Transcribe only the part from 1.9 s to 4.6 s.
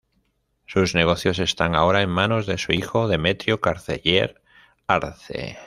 en manos de su hijo, Demetrio Carceller